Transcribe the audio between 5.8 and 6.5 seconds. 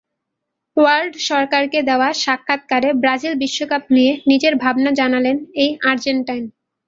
Argentine.